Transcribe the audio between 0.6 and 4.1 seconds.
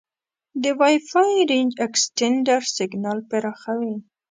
د وای فای رینج اکسټینډر سیګنال پراخوي.